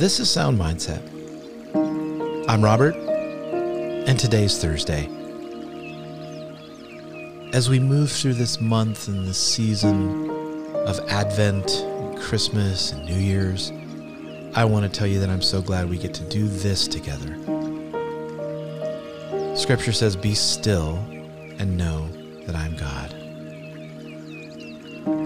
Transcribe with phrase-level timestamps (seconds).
[0.00, 1.02] This is Sound Mindset.
[2.48, 5.10] I'm Robert, and today's Thursday.
[7.52, 10.30] As we move through this month and this season
[10.86, 13.72] of Advent, and Christmas, and New Year's,
[14.52, 17.36] I want to tell you that I'm so glad we get to do this together.
[19.56, 20.96] Scripture says, Be still
[21.60, 22.08] and know
[22.46, 23.14] that I'm God.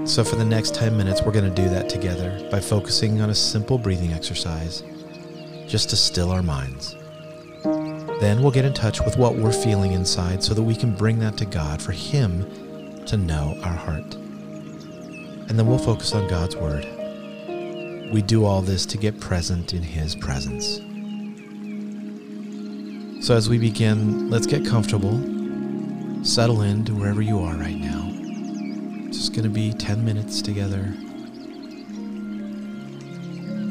[0.07, 3.31] So, for the next 10 minutes, we're going to do that together by focusing on
[3.31, 4.83] a simple breathing exercise
[5.67, 6.95] just to still our minds.
[8.21, 11.19] Then we'll get in touch with what we're feeling inside so that we can bring
[11.21, 14.17] that to God for Him to know our heart.
[14.17, 16.85] And then we'll focus on God's Word.
[18.13, 20.81] We do all this to get present in His presence.
[23.27, 25.19] So, as we begin, let's get comfortable,
[26.25, 28.11] settle into wherever you are right now
[29.09, 30.93] It's just going to be 10 minutes together.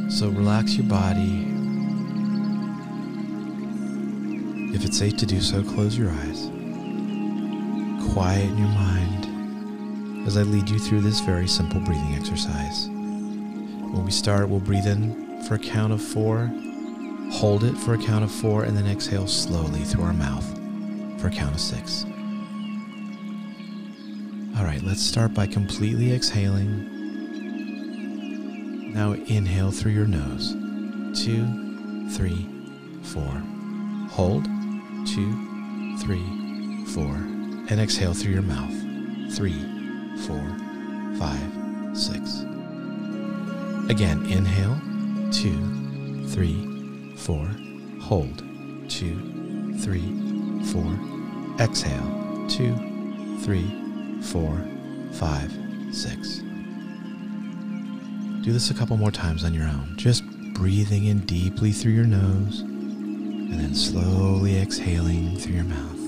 [0.09, 1.47] So relax your body.
[4.75, 6.49] If it's safe to do so, close your eyes.
[8.13, 12.92] Quiet your mind as I lead you through this very simple breathing exercise.
[13.93, 16.51] When we start, we'll breathe in for a count of four,
[17.31, 20.43] hold it for a count of four, and then exhale slowly through our mouth
[21.21, 22.03] for a count of six.
[24.57, 26.89] All right, let's start by completely exhaling.
[28.95, 30.53] Now inhale through your nose.
[31.23, 32.49] Two, three,
[33.03, 33.43] four.
[34.09, 34.45] Hold.
[35.05, 37.13] Two, three, four.
[37.69, 38.73] And exhale through your mouth.
[39.35, 39.61] Three,
[40.25, 40.57] four,
[41.19, 42.43] five, six.
[43.89, 44.79] Again, inhale.
[45.31, 47.45] Two, three, four.
[48.01, 48.43] Hold.
[48.89, 50.97] Two, three, four.
[51.59, 52.47] Exhale.
[52.49, 52.75] Two,
[53.43, 54.65] three, four,
[55.13, 55.51] five,
[55.91, 56.41] six.
[58.43, 60.23] Do this a couple more times on your own, just
[60.53, 62.59] breathing in deeply through your nose
[63.53, 66.02] and then slowly exhaling through your mouth.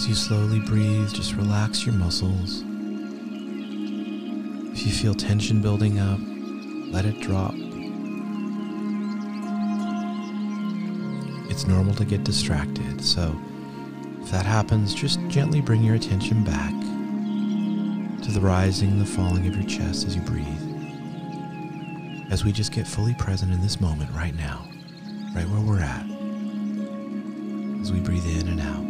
[0.00, 2.62] As you slowly breathe, just relax your muscles.
[4.72, 6.18] If you feel tension building up,
[6.90, 7.52] let it drop.
[11.50, 13.38] It's normal to get distracted, so
[14.22, 16.72] if that happens, just gently bring your attention back
[18.22, 20.46] to the rising and the falling of your chest as you breathe.
[22.32, 24.66] As we just get fully present in this moment right now,
[25.36, 26.06] right where we're at,
[27.82, 28.89] as we breathe in and out.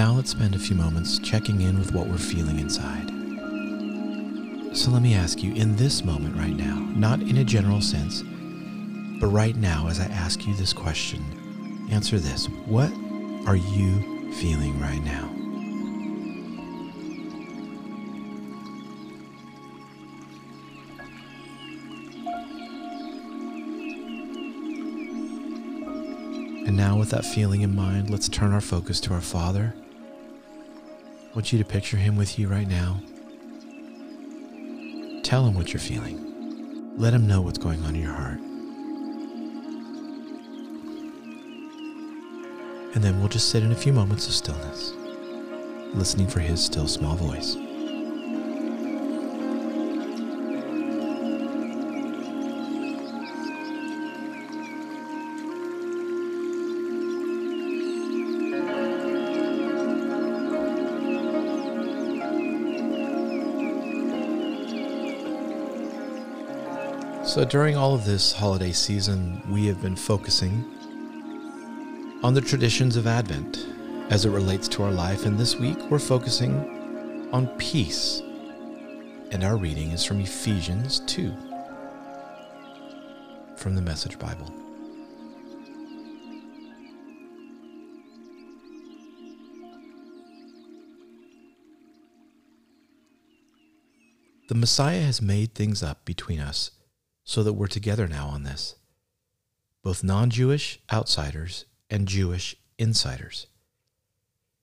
[0.00, 3.06] Now let's spend a few moments checking in with what we're feeling inside.
[4.74, 8.22] So let me ask you, in this moment right now, not in a general sense,
[9.20, 12.46] but right now as I ask you this question, answer this.
[12.64, 12.90] What
[13.46, 15.26] are you feeling right now?
[26.66, 29.74] And now, with that feeling in mind, let's turn our focus to our Father.
[31.30, 33.00] I want you to picture Him with you right now.
[35.22, 36.96] Tell Him what you're feeling.
[36.96, 38.40] Let Him know what's going on in your heart.
[42.94, 44.92] And then we'll just sit in a few moments of stillness,
[45.94, 47.56] listening for His still small voice.
[67.30, 70.64] So, during all of this holiday season, we have been focusing
[72.24, 73.68] on the traditions of Advent
[74.10, 75.26] as it relates to our life.
[75.26, 78.20] And this week, we're focusing on peace.
[79.30, 81.32] And our reading is from Ephesians 2
[83.56, 84.52] from the Message Bible.
[94.48, 96.72] The Messiah has made things up between us
[97.30, 98.74] so that we're together now on this,
[99.84, 103.46] both non Jewish outsiders and Jewish insiders.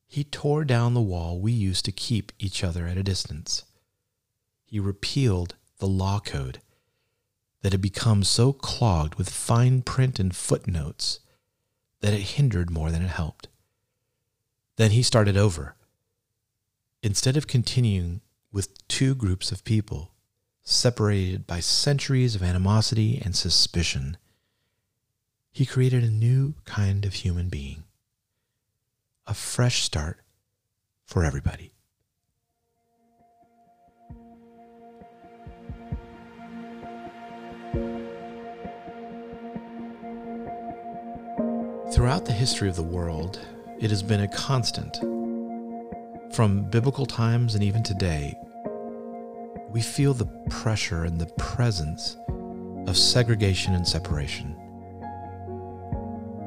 [0.06, 3.64] He tore down the wall we used to keep each other at a distance.
[4.66, 6.60] He repealed the law code
[7.62, 11.22] that had become so clogged with fine print and footnotes
[12.02, 13.48] that it hindered more than it helped.
[14.76, 15.78] Then he started over.
[17.02, 18.20] Instead of continuing
[18.52, 20.12] with two groups of people,
[20.70, 24.18] separated by centuries of animosity and suspicion,
[25.50, 27.86] he created a new kind of human being,
[29.26, 30.20] a fresh start
[31.06, 31.72] for everybody.
[41.94, 43.40] Throughout the history of the world,
[43.80, 44.98] it has been a constant.
[46.36, 48.38] From biblical times and even today,
[49.70, 52.18] we feel the pressure and the presence
[52.88, 54.56] of segregation and separation.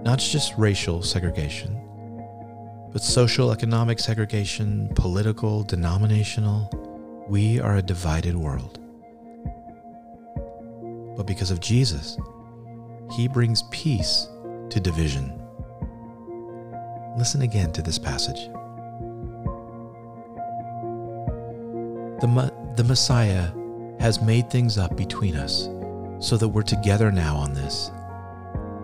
[0.02, 1.76] Not just racial segregation,
[2.93, 6.70] but social economic segregation, political, denominational.
[7.28, 8.78] We are a divided world.
[11.17, 12.19] But because of Jesus,
[13.12, 14.26] he brings peace
[14.70, 15.37] to division.
[17.19, 18.49] Listen again to this passage.
[22.20, 23.50] The, the Messiah
[23.99, 25.70] has made things up between us
[26.19, 27.90] so that we're together now on this,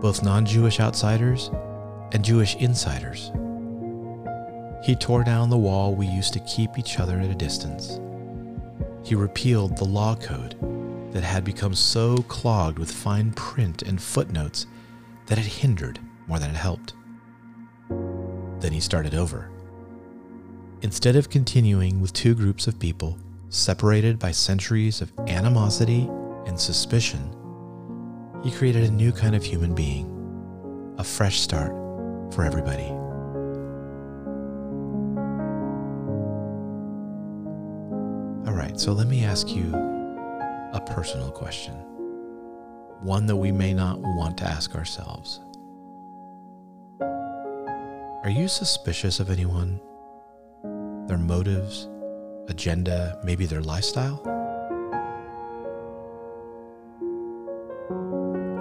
[0.00, 1.50] both non Jewish outsiders
[2.12, 3.30] and Jewish insiders.
[4.82, 8.00] He tore down the wall we used to keep each other at a distance.
[9.04, 10.56] He repealed the law code
[11.12, 14.66] that had become so clogged with fine print and footnotes
[15.26, 16.94] that it hindered more than it helped.
[18.60, 19.50] Then he started over.
[20.80, 23.18] Instead of continuing with two groups of people
[23.56, 26.08] separated by centuries of animosity
[26.46, 27.32] and suspicion,
[28.44, 31.72] he created a new kind of human being, a fresh start
[32.32, 32.84] for everybody.
[38.46, 41.74] All right, so let me ask you a personal question,
[43.00, 45.40] one that we may not want to ask ourselves.
[48.22, 49.80] Are you suspicious of anyone,
[51.06, 51.88] their motives,
[52.48, 54.22] agenda, maybe their lifestyle?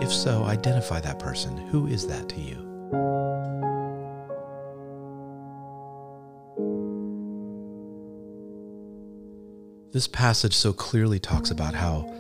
[0.02, 1.58] If so, identify that person.
[1.58, 2.62] Who is that to you?
[9.92, 12.12] This passage so clearly talks about how,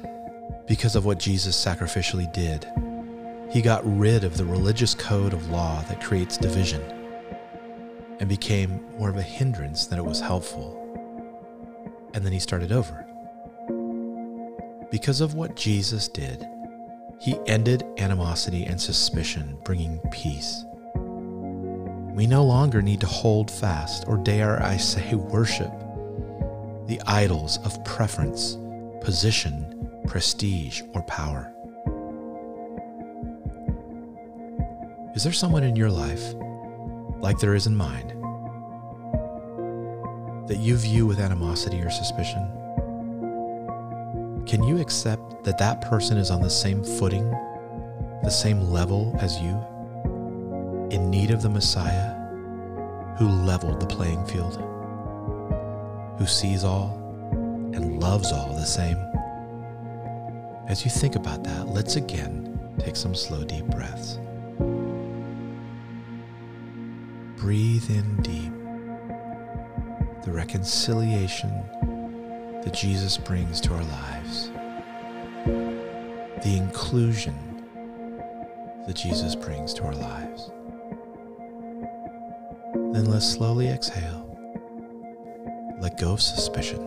[0.67, 2.65] because of what Jesus sacrificially did,
[3.51, 6.81] he got rid of the religious code of law that creates division
[8.19, 10.84] and became more of a hindrance than it was helpful
[12.15, 13.06] and then he started over.
[14.89, 16.47] Because of what Jesus did,
[17.19, 20.63] he ended animosity and suspicion, bringing peace.
[20.95, 25.71] We no longer need to hold fast, or dare I say, worship,
[26.88, 28.57] the idols of preference,
[29.01, 31.51] position, prestige, or power.
[35.13, 36.33] Is there someone in your life,
[37.19, 38.14] like there is in mine,
[40.47, 42.47] that you view with animosity or suspicion?
[44.45, 47.30] Can you accept that that person is on the same footing,
[48.24, 49.59] the same level as you,
[50.92, 52.13] in need of the Messiah
[53.17, 54.55] who leveled the playing field,
[56.19, 57.01] who sees all
[57.74, 58.98] and loves all the same?
[60.67, 64.19] As you think about that, let's again take some slow, deep breaths.
[67.38, 68.51] Breathe in deep
[70.25, 71.51] the reconciliation
[72.63, 74.50] that Jesus brings to our lives,
[76.44, 77.36] the inclusion
[78.88, 80.50] that Jesus brings to our lives.
[82.74, 84.24] Then let's slowly exhale.
[85.79, 86.82] Let go of suspicion.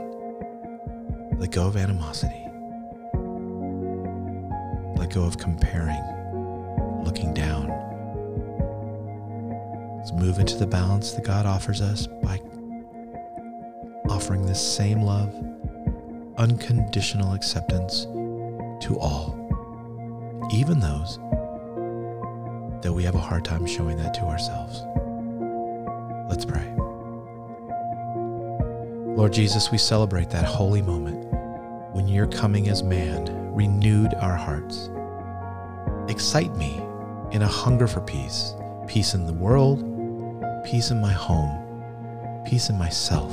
[1.38, 2.44] Let go of animosity.
[4.96, 6.02] Let go of comparing,
[7.04, 7.68] looking down.
[9.98, 12.40] Let's move into the balance that God offers us by
[14.18, 15.32] offering this same love,
[16.38, 18.02] unconditional acceptance
[18.84, 19.32] to all,
[20.52, 21.18] even those
[22.82, 24.82] that we have a hard time showing that to ourselves.
[26.28, 26.66] Let's pray.
[29.14, 31.32] Lord Jesus, we celebrate that holy moment
[31.94, 34.90] when your coming as man renewed our hearts.
[36.08, 36.82] Excite me
[37.30, 38.54] in a hunger for peace
[38.88, 39.78] peace in the world,
[40.64, 43.32] peace in my home, peace in myself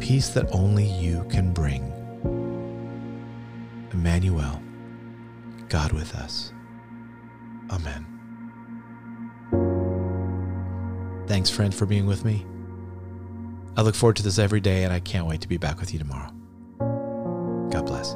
[0.00, 1.92] peace that only you can bring.
[3.92, 4.60] Emmanuel,
[5.68, 6.52] God with us.
[7.70, 8.06] Amen.
[11.26, 12.44] Thanks, friend, for being with me.
[13.76, 15.92] I look forward to this every day, and I can't wait to be back with
[15.92, 16.30] you tomorrow.
[17.70, 18.14] God bless.